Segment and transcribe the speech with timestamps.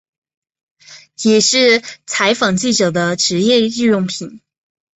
[1.21, 4.41] 也是采访记者的职业日用品。